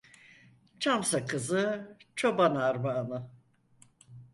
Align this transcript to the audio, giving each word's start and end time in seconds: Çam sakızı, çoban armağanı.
Çam 0.79 1.03
sakızı, 1.03 1.95
çoban 2.15 2.55
armağanı. 2.55 3.29